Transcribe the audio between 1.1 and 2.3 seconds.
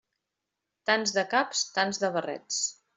de caps, tants de